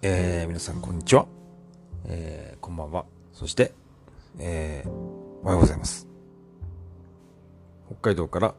[0.00, 1.26] えー、皆さんこんにちは。
[2.06, 3.04] えー、こんばんは。
[3.32, 3.72] そして、
[4.38, 6.06] えー、おはようございます。
[7.86, 8.54] 北海道から、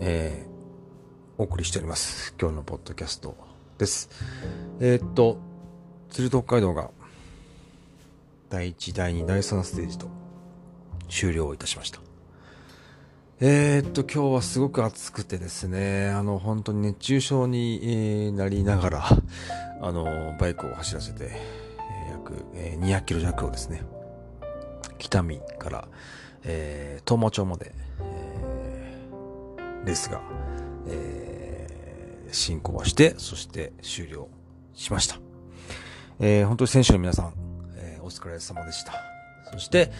[0.00, 0.46] え、
[1.36, 2.34] お送りしております。
[2.40, 3.36] 今日のポッドキャスト
[3.76, 4.08] です。
[4.80, 5.36] え、っと、
[6.08, 6.90] 鶴と北海道が、
[8.48, 10.08] 第1、第2、第3ステージと
[11.10, 12.05] 終了いたしました。
[13.38, 19.08] えー、っと、今日はすごく暑くてですね、あの、本当に熱中症に、なりながら、
[19.82, 21.32] あの、バイクを走らせて、
[22.10, 23.82] 約、え、200キロ弱をですね、
[24.96, 25.88] 北見から、
[26.44, 30.22] えー、東馬町まで、えー、レースが、
[30.88, 34.30] えー、進行はして、そして終了
[34.72, 35.18] しました。
[36.20, 37.34] えー、本当に選手の皆さん、
[37.76, 39.15] えー、お疲れ様でした。
[39.52, 39.90] そして、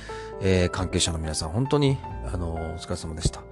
[0.41, 1.99] えー、関係者の皆さん、本当に、
[2.33, 3.43] あのー、お疲れ様でした。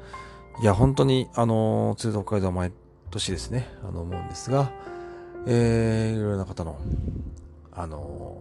[0.60, 2.72] いや、本当に、あのー、鶴北海道は毎
[3.10, 4.70] 年ですね、あの、思うんですが、
[5.46, 6.78] えー、いろいろな方の、
[7.72, 8.40] あの、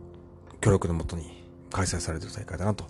[0.61, 2.85] 協力のもとに開催されている大会だな、と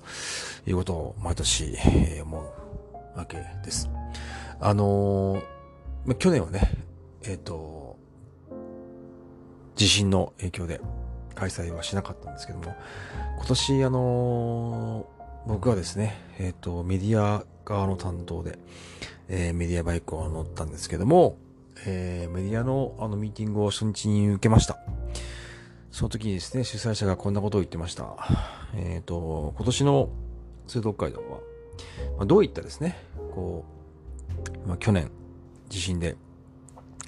[0.66, 2.42] いうことを毎年、えー、思
[3.16, 3.90] うわけです。
[4.60, 6.62] あのー、去年はね、
[7.24, 7.98] えっ、と、
[9.76, 10.82] 地震の影響で
[11.36, 12.76] 開催はしなかったんですけども、
[13.38, 15.06] 今年、あの
[15.48, 18.58] 僕はですね、えっ、ー、と、メディア側の担当で、
[19.28, 21.38] えー、メディアバイクを乗ったんですけども、
[21.86, 24.78] えー、メディアのあのミーティングを初日に受けました。
[25.92, 28.16] その時にですね、主催者がこんなことを言ってました。
[28.76, 30.10] えっ、と、今年の
[30.68, 31.40] 通北海道は、
[32.18, 32.98] まあ、どういったですね、
[33.34, 33.66] こ
[34.66, 35.12] う、まあ、去年、
[35.70, 36.16] 地震で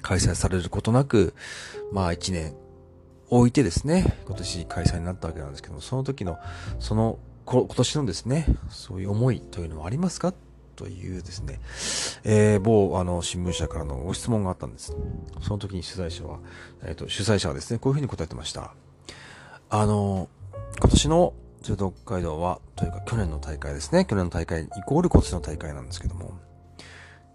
[0.02, 1.34] 開催されることなく、
[1.92, 2.54] まあ一年
[3.30, 6.38] 置いてですね、今年開催になったわけなんですけども、その時の、
[6.78, 10.34] その、今年のですね、そういう思いというのはありますか？
[10.76, 11.60] というですね、
[12.24, 14.94] えー、某、あの、新聞社からのご質問があったんです。
[15.40, 16.38] その時に取材者は、
[16.84, 18.74] えっ、ー、と、主催者はですね、こういうふうに答えてました。
[19.70, 20.28] あの、
[20.78, 26.34] 今年の中東北海道は、というか去年の大会ですね、去年の大会イコール今年の大会なんですけども、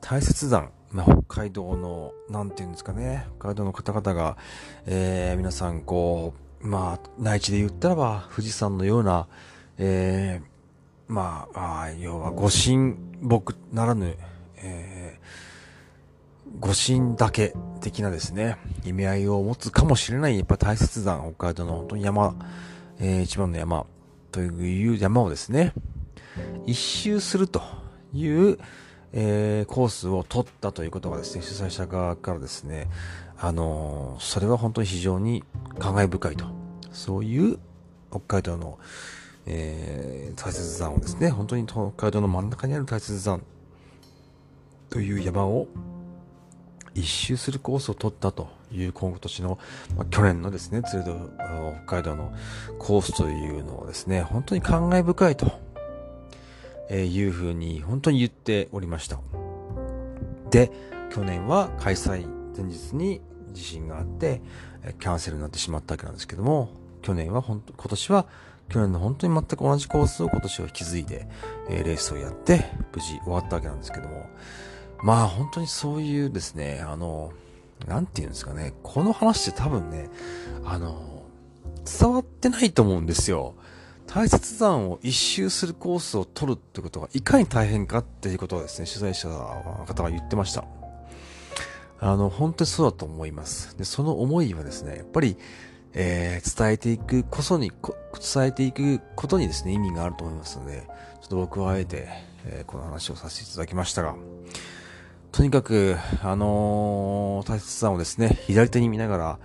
[0.02, 4.38] 大雪山、北海道の、なんていうんですかね、北海道の方々が、
[4.86, 9.28] えー、皆さんこう、まあ、内地で言ったらば、富士山のような、
[9.78, 14.16] えー、まあ、あ要は、御神木ならぬ、
[14.58, 22.36] えー、御神だけ的なですね、意味合いを持つかもしれない、やっぱ大雪山、北海道の本当に山、
[23.00, 23.86] えー、一番の山
[24.32, 25.74] という山をですね、
[26.66, 27.62] 一周すると
[28.14, 28.60] いう、
[29.14, 32.88] えー、コースを取ったということがですね、主催者側からですね、
[33.40, 35.44] あのー、それは本当に非常に
[35.80, 36.46] 感慨深いと。
[36.92, 37.58] そういう
[38.10, 38.78] 北海道の、
[39.46, 43.42] えー、大雪山をですね、本当に北海道の真ん中にある大雪山
[44.90, 45.68] という山を
[46.94, 49.58] 一周するコースを取ったという今年の、
[49.96, 51.12] まあ、去年のですね、鶴戸
[51.86, 52.34] 北海道の
[52.78, 55.71] コースというのをですね、本当に感慨深いと。
[56.94, 59.18] えいうふうに本当に言っておりました。
[60.50, 60.72] で、
[61.10, 63.22] 去年は開催前日に
[63.54, 64.42] 地震があって、
[65.00, 66.70] キャンセルになってしまったわけなんですけども、
[67.02, 68.26] 去年は本当、今年は
[68.68, 71.28] 去年の本当に全く同じコースを今年は引き継いで、
[71.70, 74.30] え、レースをやって、無事終わったわけなんですけども、
[75.02, 77.32] まあ本当にそういうですね、あの、
[77.88, 80.10] なんて言うんですかね、この話って多分ね、
[80.66, 81.24] あの、
[81.86, 83.56] 伝わってないと思うんですよ。
[84.14, 90.66] 大雪山を一周するコースを取るってことがいかに大変かっていうことをですね、取材者の方が言ってました。
[92.02, 93.78] あの、本当にそうだと思います。
[93.78, 95.38] で、その思いはですね、やっぱり、
[95.94, 97.72] えー、伝えていくこそに、
[98.34, 100.84] 伝えていくことにですね、意味があると思いますので、
[101.22, 102.10] ちょっと僕はあえて、
[102.46, 104.16] えー、この話をさせていただきましたが、
[105.32, 109.40] とにかく、あのー、大切山をですね、左手に見ながら、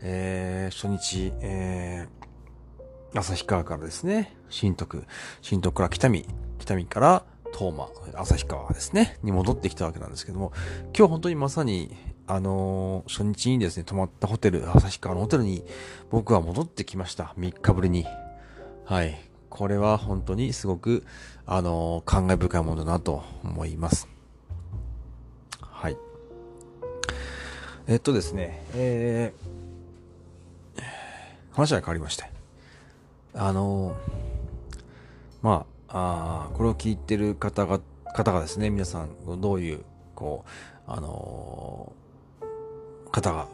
[0.00, 2.21] えー、初日、えー、
[3.14, 5.04] 旭川からですね、新徳、
[5.42, 6.26] 新徳から北見、
[6.58, 10.52] 北見から東馬、旭川ですね、に戻ってきたわけなんですけども、
[10.96, 11.94] 今日本当にまさに、
[12.26, 15.64] あのー、初日にですね、泊まったホテル、旭川のホテルに
[16.10, 17.34] 僕は戻ってきました。
[17.38, 18.06] 3日ぶりに。
[18.84, 19.18] はい。
[19.50, 21.04] これは本当にすごく、
[21.44, 24.08] あのー、感慨深いものだなと思います。
[25.60, 25.96] はい。
[27.86, 30.82] えっとですね、えー、
[31.50, 32.41] 話は変わりまして。
[33.34, 33.96] あの
[35.40, 37.80] まあ、あこれを聞いてる方が、
[38.14, 39.84] 方がですね、皆さん、どういう、
[40.14, 40.50] こう、
[40.86, 43.48] あのー、方が、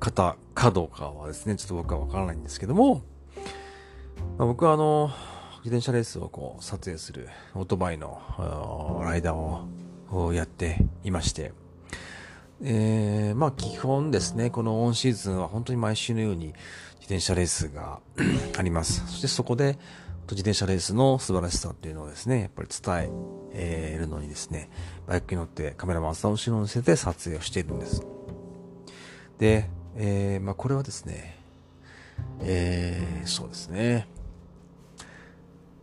[0.00, 3.02] 方、かどうかはですね、ちょっと僕はわからないんですけども、
[4.38, 5.10] まあ、僕はあの、
[5.64, 8.20] 自転車レースをこう、撮影するオートバイの、
[9.04, 11.52] ライダーをやっていまして、
[12.62, 16.54] えー、まあ基本ですね、このオンシーズンは本当に毎週のように
[17.06, 18.00] 自転車レースが
[18.58, 19.06] あります。
[19.06, 19.78] そしてそこで
[20.32, 23.10] 自転車レースの素晴らしさっていうのをですね、やっぱり伝
[23.52, 24.68] えるのにですね、
[25.06, 28.02] バイクに乗ってカメラマンさんを後ろに乗せて撮影をしているんです。
[29.38, 31.38] で、えー、まあこれはですね、
[32.40, 34.08] えー、そうですね。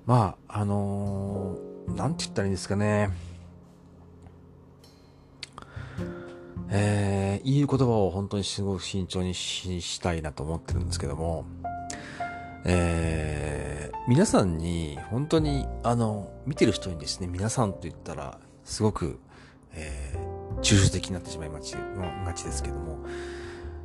[0.05, 3.11] まあ、あのー、なんて言ったらいいんですかね。
[6.75, 11.45] えー、言う言葉を本当にすごく慎重にしたいなと思ってるんですけども、
[12.65, 19.19] えー、皆さんに、本当に、あの、見てる人にですね、皆さんと言ったら、すごく、
[19.73, 23.05] えー、抽象的になってしまいがち、がちですけども、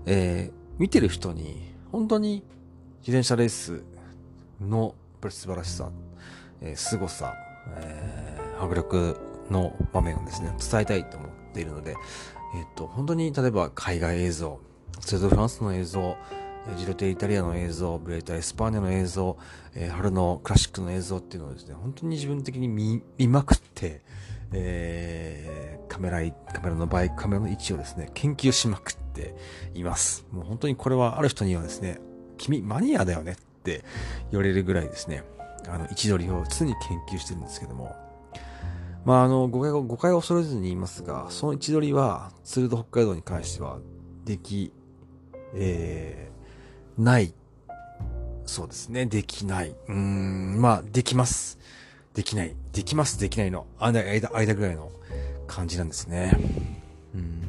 [0.07, 2.43] えー、見てる人に、本当に
[3.01, 3.83] 自転車レース
[4.63, 5.91] の、やっぱり素晴らしさ、
[6.63, 7.35] えー、凄さ、
[7.77, 9.21] えー、迫力
[9.51, 11.95] の場面をですね、伝えたいと思っているので、
[12.55, 14.61] えっ、と、本当に、例えば海外映像、
[15.01, 16.17] ツール・ド・フランスの映像、
[16.77, 19.39] ジロ・デ・イタリアの映像、ブエルタ・ア・エスパーニャの映像、
[19.75, 24.03] えー、春のクラシックの映像っていうのをですね、本当に自分的に見、見まくって、
[24.53, 26.19] えー、カメラ、
[26.53, 29.35] カメラのバイク、カメラの位置をですね、研究しまくって
[29.75, 30.27] います。
[30.31, 32.01] もう本当にこれはある人にはですね、
[32.37, 33.85] 君マニアだよねって
[34.31, 35.25] 言われるぐらいですね、
[35.69, 37.95] あの、位置取りを常に研究してるんですけども、
[39.05, 43.79] まあ、あの、誤解を、誤解を恐れずに言いますが、その位置取りは、ツールド北海道に関しては、
[44.25, 44.73] でき、
[45.55, 47.33] えー、ない。
[48.45, 49.07] そうですね。
[49.07, 49.75] できない。
[49.89, 51.59] うん、まあ、できます。
[52.15, 52.57] できない。
[52.73, 54.91] できます、できないの間、間、間ぐらいの
[55.47, 56.37] 感じなんですね。
[57.15, 57.49] うん。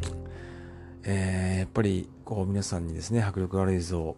[1.04, 4.16] えー、やっぱり、こう、皆さんにですね、迫力ある映像、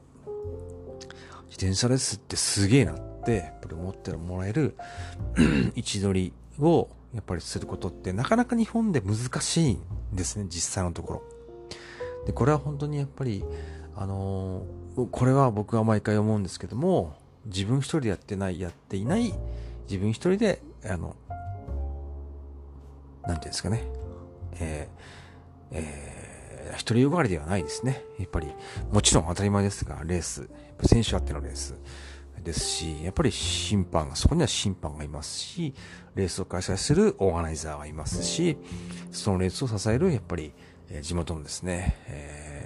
[1.51, 4.75] 自転車レースってすげえなって、やっぱり思ってもらえる
[5.75, 9.81] 位置取りを、やっぱりすることってなかなか日本で難しいん
[10.13, 11.23] ですね、実際のところ。
[12.25, 13.43] で、これは本当にやっぱり、
[13.95, 17.15] あのーこれは僕は毎回思うんですけども、
[17.45, 19.33] 自分一人でやってない、やっていない、
[19.89, 21.15] 自分一人で、あの、
[23.23, 23.83] なんていうんですかね、
[24.59, 28.03] えー、えー、一人よがりではないですね。
[28.19, 28.47] やっぱり、
[28.91, 30.49] もちろん当たり前ですが、レース、
[30.83, 31.75] 選手あってのレース
[32.41, 35.73] ですし、やっぱり審判が、そこには審判がいますし、
[36.15, 38.57] レースを開催するオーガナイザーがいますし、
[39.11, 40.53] そのレースを支える、やっぱり、
[40.89, 42.61] え、地元のですね、えー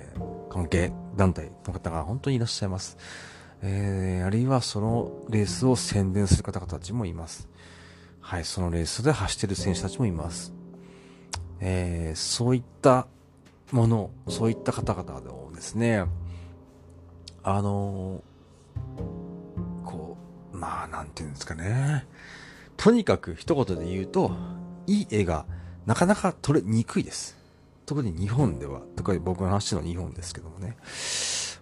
[0.55, 2.97] 関係団体の方が本当にいらっしゃいます。
[3.61, 7.49] えー、あるいはそのレースを宣伝する方々たちもいます。
[8.21, 10.53] はい、そのレースで走ってる選手たちもいます。
[11.59, 13.07] えー、そういった
[13.73, 16.05] もの、そういった方々をですね、
[17.43, 18.21] あのー、
[20.55, 22.05] まあ、なんていうんですかね。
[22.77, 24.31] とにかく一言で言うと、
[24.87, 25.45] いい絵が
[25.85, 27.37] なかなか撮れにくいです。
[27.85, 30.77] 特に日本では、特に僕の話の日本ですけどもね。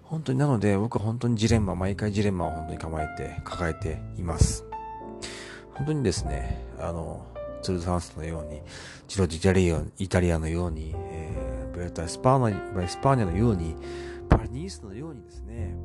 [0.03, 4.65] 本当になので僕は本当にジレンマ、毎回ジレンマを本当に構えて、抱えています。
[5.73, 7.25] 本当にですね、あの、
[7.61, 8.61] ツールサンスのように、
[9.07, 13.75] ジロディタリア、イタリアのように、えー、ベルタ・エスパー、ニャのように、
[14.29, 15.75] パリニースのようにですね、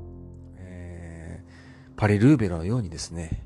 [1.99, 3.45] パリ・ルーベラのようにですね、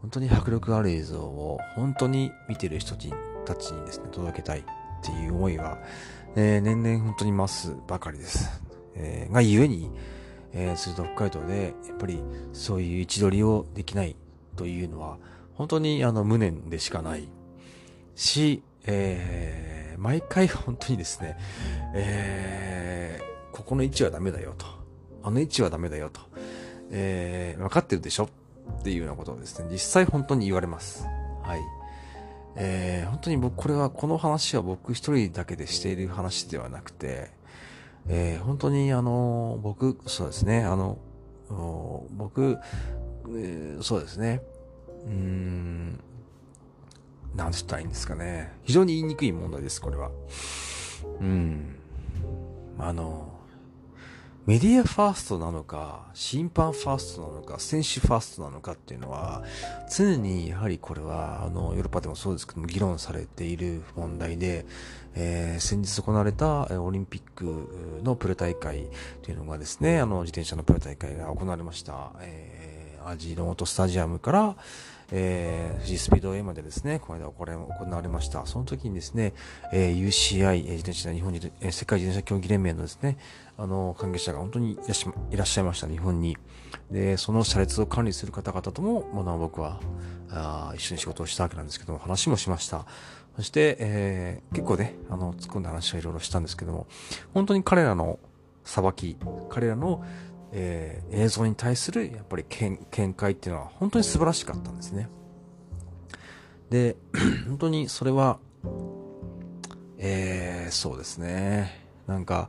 [0.00, 2.96] 本当に迫力ある映像を本当に見てる人
[3.44, 4.64] たちにですね、届けたいっ
[5.04, 5.78] ていう思いは、
[6.34, 8.62] えー、年々本当に増すばかりです。
[8.94, 9.90] えー、がゆえに、
[10.54, 12.18] えー、すると北海道で、やっぱり
[12.54, 14.16] そういう位置取りをできない
[14.56, 15.18] というのは、
[15.52, 17.28] 本当にあの無念でしかない
[18.14, 21.36] し、えー、毎回本当にですね、
[21.94, 24.64] えー、ここの位置はダメだよと。
[25.24, 26.22] あの位置はダメだよと。
[26.92, 28.28] えー、分かってるでしょ？
[28.80, 31.04] っていうようなことをですね、実際本当に言われます。
[31.42, 31.60] はい。
[32.54, 37.30] えー、本当に僕、これは、この話は僕一人だけでしている話ではなくて、
[38.08, 40.98] えー、本当にあの、僕、そうですね、あの、
[42.10, 42.58] 僕、
[43.28, 44.42] えー、そうですね、
[45.06, 46.00] うーん、
[47.34, 48.52] なんて言ったらいいんですかね。
[48.64, 50.10] 非常に言いにくい問題です、これは。
[51.20, 51.76] うん。
[52.78, 53.31] あの、
[54.44, 59.44] メディアファーストなのか、審判ファーストなのか、選手ファーストなのかっていうのは、
[59.88, 64.66] 常にやはりこれは、あの、ヨーロッパでもそうですけども、議論されている問題で、
[65.14, 68.88] えー、先日行われたオリンピックのプロ大会
[69.22, 72.10] というのがですね、あの、自転車のプロ大会が行われました。
[72.20, 74.56] えー、アジロートスタジアムから、
[75.14, 78.46] えー、富士スピードウェイまでですね、この間これ行われました。
[78.46, 79.34] その時にですね、
[79.72, 83.18] えー、UCI、自転車、日本自、え、世界自転車競技連盟のですね、
[83.58, 86.38] あの、関係者が本当にいらっしゃいらっしゃいました、日本に。
[86.90, 89.80] で、その車列を管理する方々とも、もう僕は、
[90.30, 92.86] あ一緒に仕事をしたわけなんですけども、話もしました。
[93.36, 96.86] そして、えー、結構ね、あの、突っ込んだ話はいろいろしたんですけども、
[97.34, 98.18] 本当に彼らの
[98.64, 99.16] 裁き、
[99.50, 100.04] 彼らの、
[100.52, 105.08] えー、映像に対するやっぱり見見解っていうのは本当に素晴らしかったんですね。
[106.70, 106.96] で、
[107.48, 108.38] 本当にそれは、
[109.98, 111.82] えー、そうですね。
[112.06, 112.48] なんか、やっ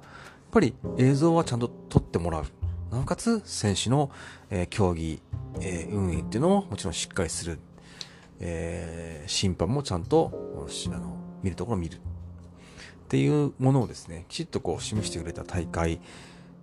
[0.51, 2.45] ぱり映像はちゃんと撮ってもらう。
[2.91, 4.11] なおかつ、選手の、
[4.49, 5.21] えー、競技、
[5.61, 7.59] えー、運営っていうのももちろんしっかりする。
[8.39, 10.31] えー、審判もちゃんと、
[10.87, 11.97] あの、見るところを見る。
[11.97, 11.99] っ
[13.07, 15.99] ていうものをですね、きちっとこう示してくれた大会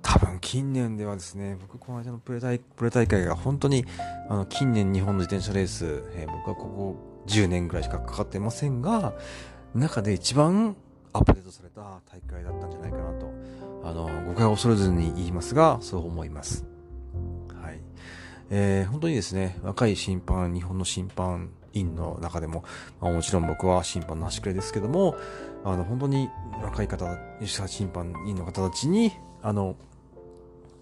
[0.03, 3.85] 多分近年ではですね、僕この間のプレ大プレ大会が本当に
[4.29, 9.15] あの近年日本の自転車レース、えー、僕はここ10年ぐらいしかかかってませんが、
[9.75, 10.77] 中で一番
[11.13, 13.33] アップデートされた大会だったんじゃないかなと、
[13.85, 16.65] あの、誤解を恐れずに言いますが、そう思います。
[17.63, 17.81] はい。
[18.51, 22.65] えー、本当にですね、若い審判、日本の審判員の中でも、
[23.01, 25.17] まあ、もちろん僕は審判の端くれですけども、
[25.65, 26.29] あの、本当に
[26.63, 27.07] 若い方、
[27.45, 29.77] 審判員の方たちに、あの、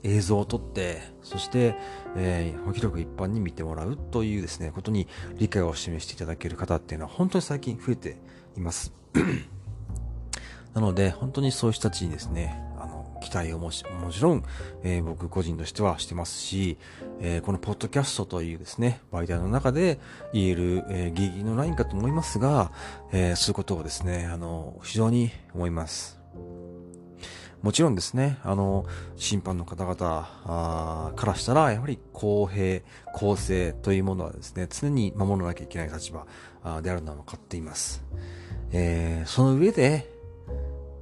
[0.03, 1.75] 映像を撮って、そして、
[2.17, 8.17] えー、広く一般に見てもらうというですね、ことに理解を示していただける方っていうのは本当に最近増えて
[8.57, 8.93] います。
[10.75, 14.45] なので、本当にそういう人たちにですね、あの、期待をもし、もちろん、
[14.85, 16.79] えー、僕個人としてはしてますし、
[17.21, 19.99] えー、このポッドキャストというですね、媒体の中で
[20.33, 22.71] 言える、えー、ギリギリのラインかと思いますが、
[23.13, 26.18] えー、そういうことをですね、あの、非常に思います。
[27.63, 28.87] もちろんですね、あの、
[29.17, 29.95] 審判の方々
[31.17, 32.83] からしたら、やはり公平、
[33.15, 36.27] 公正というものはですね、常に守らなきゃいけない立場
[36.83, 38.05] であるのは分かっています。
[38.71, 40.07] えー、その上で、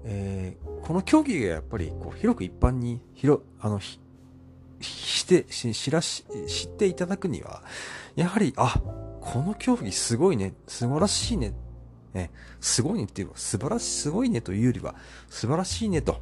[0.05, 3.81] えー、この競技がやっぱりこう広く一般に広、あの、
[4.81, 7.63] して、し、知らし、知っていただくには、
[8.15, 8.81] やはり、あ、
[9.21, 11.53] この競技すごいね、素晴らしいね、
[12.15, 14.95] ね、すごいねっていう素晴らしい、すごいねというよりは、
[15.29, 16.21] 素晴らしいねと、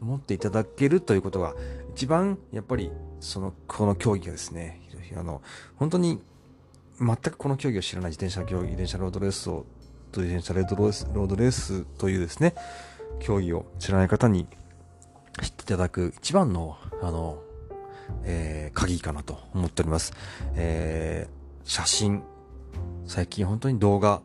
[0.00, 1.54] 思っていただけるということが、
[1.94, 4.80] 一番、やっぱり、その、この競技がですね、
[5.16, 5.42] あの、
[5.76, 6.20] 本当に、
[6.98, 9.66] 全くこの競技を知らない自転車競技、自転車ロードレースを、
[10.16, 12.54] 自転車レードロードレースというですね、
[13.20, 14.46] 競技を知らない方に
[15.42, 17.42] 知っていただく一番の、あの、
[18.24, 20.12] えー、鍵かなと思っております。
[20.54, 22.22] えー、写真、
[23.06, 24.22] 最近本当に動画、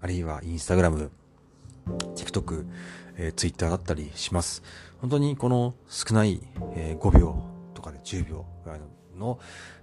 [0.00, 1.10] あるいはインスタグラム、
[2.16, 2.64] TikTok、
[3.18, 4.62] えー、ツイッターだったりします。
[5.00, 6.40] 本当にこの少ない、
[6.74, 7.36] えー、5秒
[7.74, 8.80] とかで10秒ぐらい
[9.16, 9.38] の、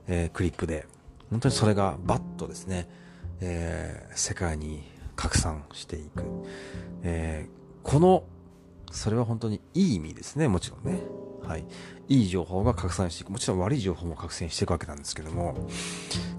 [0.07, 0.87] えー、クリップで、
[1.29, 2.89] 本当にそれがバッとですね、
[3.41, 4.83] えー、世界に
[5.15, 6.23] 拡散していく。
[7.03, 8.23] えー、この、
[8.91, 11.01] それは本当にいい意味ですね、もちろんね。
[11.43, 11.65] はい。
[12.07, 13.31] いい情報が拡散していく。
[13.31, 15.67] もちろん悪い情報も拡散していくわけなんですけども、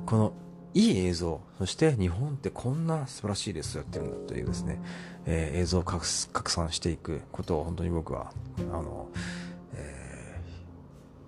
[0.04, 0.32] この
[0.74, 4.80] いい映像、そして日本ってこんな素晴らしいレースをやってるんだというですね、
[5.24, 9.08] えー、映像を拡散していくことを本当に僕は、あの、
[9.74, 10.40] え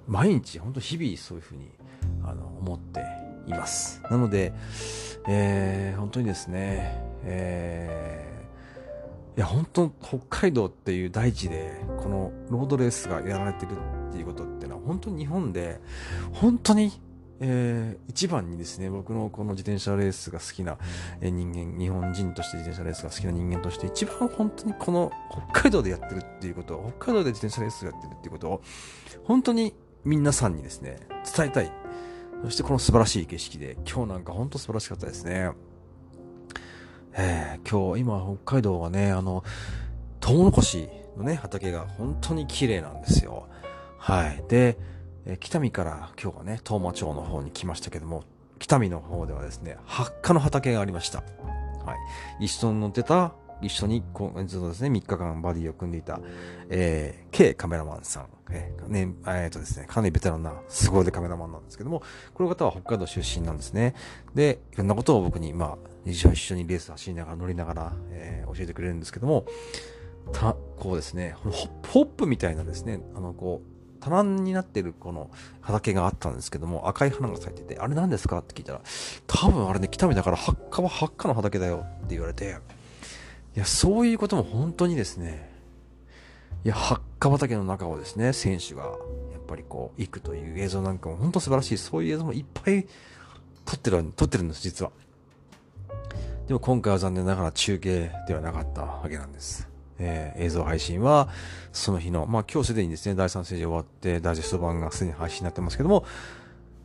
[0.09, 1.71] ー、毎日、本当日々そういうふうに、
[2.25, 3.01] あの、思って
[3.47, 4.03] います。
[4.11, 4.53] なので、
[5.27, 13.73] えー、本当にですね、えー、いや、本当北海道っていう大地で、このロードレースがやられてる
[14.11, 15.81] っていうことってのは、本当に日本で、
[16.33, 16.93] 本当に
[17.41, 20.77] えー、一番にですね、僕のこの自転車レースが好きな、
[21.21, 25.13] え人間、日本人として自転車レースが好きな人間として、一番本当にこの
[25.53, 28.63] 北海道でやってるっていうことを、北海道で自転車レースをやってるっていうことを、
[29.25, 30.99] 本当に皆さんにですね、
[31.37, 31.73] 伝えたい。
[32.45, 35.51] そしてこの素晴らしい景色で、今日なんか本当素晴らしかったですね。
[37.13, 39.45] えー、今日、今北海道はね、あの、
[40.21, 43.49] トウモロコシのね、畑が本当に綺麗なんですよ。
[43.99, 44.45] はい。
[44.49, 44.79] で、
[45.29, 48.25] えー、北見から今日はね、東馬町の方に来ましたけども、
[48.59, 51.19] 北見の方ではですね、発火の畑がありました。
[51.19, 51.95] は
[52.41, 52.47] い。
[52.47, 56.21] 一緒に乗ってた、一緒にこう、ずっとですね、3日間バディを組んでいた、
[56.71, 63.95] えー、K カメラマンさん、えー、ね、えー、とですね、かなりベテランな、すごいでカメラマンなんですけども、この方は北海道出身なんですね。
[64.35, 69.45] で、いろんなことを僕に、まあ、一緒にレース走りながら、乗りながら、えー、教えてくれるんですけども、
[70.33, 71.35] た、こうですね、
[71.89, 78.81] ホップみたいなですね、あの、こう、棚になってるこの畑があったんですけども、赤い花が咲いてて、あれ何ですかって聞いたら、
[79.27, 82.59] 多分あれね、北見だから発火は発火の畑だよって言われて、
[83.57, 85.51] いや、そういうことも本当にですね、
[86.65, 88.89] いや、発火畑の中をですね、選手がや
[89.39, 92.87] っぱりこう、行くという映像なんかも本当素晴らしい、そういう映像もいっぱい
[93.65, 94.93] 撮ってる、撮ってるんです、実は。
[96.47, 99.69] でも今回は残念ながら中継ではなかったわけなんです。
[99.99, 101.29] えー、映像配信は、
[101.73, 106.05] その日の、まあ今日すでにですね、第3ステージ終わって、ダイジェスト版がすでに配信になってますけども、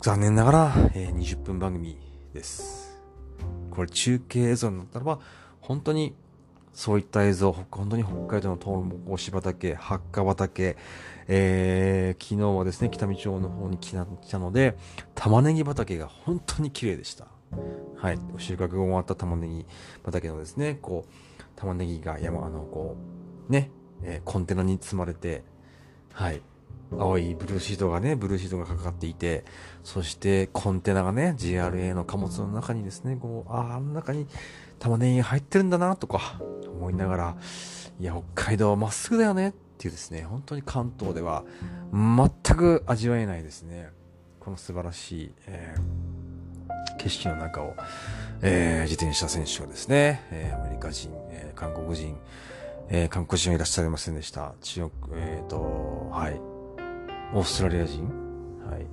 [0.01, 1.97] 残念ながら、えー、20分番組
[2.33, 2.99] です。
[3.71, 5.19] これ中継映像になったらば、
[5.61, 6.15] 本当に
[6.73, 10.75] そういった映像、本当に北海道のトウモコシ畑、八花畑、
[11.27, 14.75] えー、昨日はですね、北見町の方に来たので、
[15.13, 17.27] 玉ねぎ畑が本当に綺麗でした。
[17.95, 18.19] はい。
[18.39, 19.65] 収穫が終わった玉ねぎ
[20.03, 21.13] 畑のですね、こう、
[21.55, 22.97] 玉ねぎが山、あの、こ
[23.49, 23.71] う、ね、
[24.03, 25.43] えー、コンテナに積まれて、
[26.11, 26.41] はい。
[26.99, 29.45] 青いブルーシートがね、ブルーシートがかかっていて、
[29.83, 34.27] そしてコンテナがね、JRA の貨物の中にですね、こう、ああ、の中に
[34.79, 37.35] 玉ねぎ入ってるんだな、とか思いながら、
[37.99, 41.43] いや、北海道はまっすぐだよねっていうですね、本当に関東では
[41.91, 43.89] 全く味わえないですね。
[44.39, 47.75] この素晴らしい、えー、景色の中を、
[48.45, 52.17] えー、自転車選手がですね、えー、アメリカ人、えー、韓国人、
[52.89, 54.53] えー、韓国人はいらっしゃいませんでした。
[54.61, 56.39] 中国、えっ、ー、と、はい。
[57.33, 58.03] オーストラリア人、
[58.69, 58.85] はい。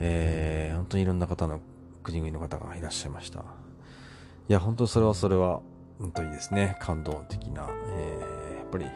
[0.00, 1.60] えー、本当にいろんな方の
[2.02, 3.38] 国々の方がいらっしゃいました。
[3.38, 3.42] い
[4.48, 5.60] や、本当それはそれは、
[6.00, 8.86] 本当にですね、感動的な、えー、やっぱり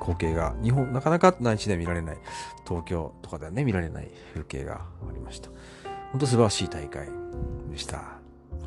[0.00, 2.18] 光景が、日本、なかなか内地では見られない、
[2.66, 5.50] 東京とかではね、見られない風景がありました。
[6.12, 7.08] 本当素晴らしい大会
[7.70, 8.23] でした。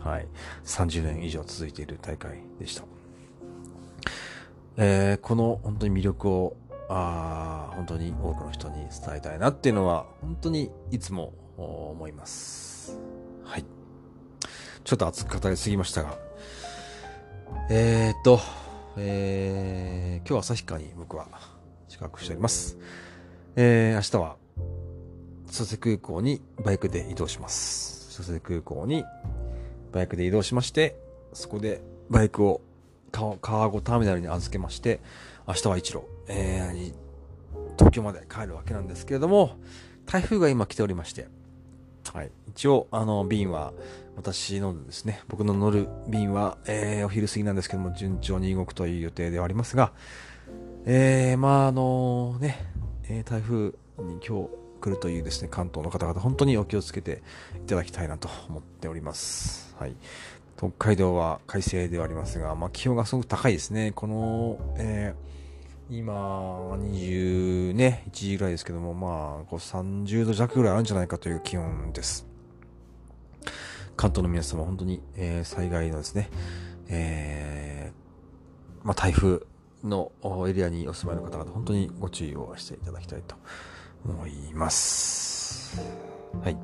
[0.08, 0.28] はい。
[0.64, 2.84] 30年以上続いている大会でした。
[4.78, 6.56] えー、この本当に魅力を、
[6.90, 12.98] あ本当に多くの人に伝えたいなっていうのは、本当にいつも思います。
[13.44, 13.66] はい。
[14.86, 16.18] ちょっと熱く語りすぎましたが、
[17.70, 18.40] えー、っと、
[18.96, 21.28] えー、今日は旭川に僕は
[21.90, 22.78] 宿泊しております。
[23.58, 24.38] えー、明日は、
[25.48, 28.18] 佐世空港にバイクで移動します。
[28.18, 29.04] 佐世空港に
[29.92, 31.00] バイクで移動しまして、
[31.34, 32.62] そこでバイクを
[33.12, 35.00] 川越ターミナルに預けまして、
[35.48, 36.94] 明日は一路、えー、
[37.78, 39.58] 東京まで帰るわけなんですけれども、
[40.06, 41.28] 台風が今来ておりまして、
[42.14, 42.32] はい。
[42.50, 43.74] 一応、あの、便は、
[44.16, 49.92] 私のですね、僕の乗る便は、えー、お昼過ぎなんですけども、順調に動くという予定ではありますが、
[50.86, 52.58] えー、まあ、あのね、
[53.10, 57.22] えー、台風に今日来るというですね、関東の方々、本当にお気をつけて
[57.64, 59.76] いただきたいなと思っております。
[59.80, 59.96] はい。
[60.58, 63.92] 北海道は快晴ではありますが、まあ、気温がすごく高いですね。
[63.96, 72.26] この、えー、今、20ね、1時ぐらいですけども、まあ、こう30度弱ぐらいあるんじゃないかという気温です。
[73.96, 76.30] 関東の皆様、本当に、えー、災害のですね、
[76.88, 79.42] えー、まあ、台風
[79.84, 80.12] の
[80.48, 83.36] エリアにお住まいの方々、本当にご注意をしていただきたいと
[84.08, 85.80] 思います。
[86.44, 86.58] はい。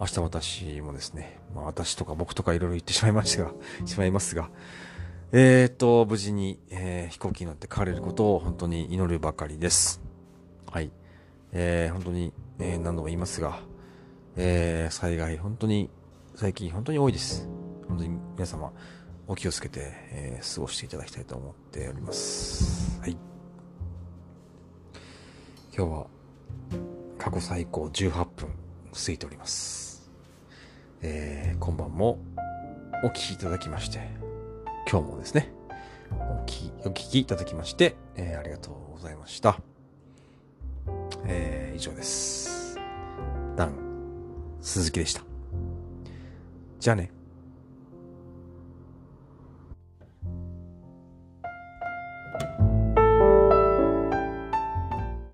[0.00, 3.52] 明日私もですね、まあ私とか僕とかいろいろ言ってしまいましたが、
[3.86, 4.50] しまいますが、
[5.32, 10.02] えー、っと、無事に、えー、飛行機に乗って帰れることを本当に祈るばかりです。
[10.70, 10.90] はい。
[11.52, 13.60] えー、本当に、えー、何度も言いますが、
[14.36, 15.88] えー、災害本当に、
[16.34, 17.48] 最近本当に多いです。
[17.88, 18.72] 本当に皆様、
[19.26, 23.00] お気をつけて、えー、過ごしていただきたいと思っております。
[23.00, 23.16] はい。
[25.74, 26.06] 今日は、
[27.22, 28.48] 過去最高18分
[28.92, 30.10] 過ぎております。
[31.02, 32.18] えー、今晩も
[33.04, 34.10] お聴きいただきまして、
[34.90, 35.52] 今日もですね、
[36.10, 39.60] お聞き、お聞きいただきまして、えー、ありがとうございました。
[41.24, 42.76] えー、以上です。
[43.54, 43.76] ダン、
[44.60, 45.22] 鈴木でした。
[46.80, 47.21] じゃあね。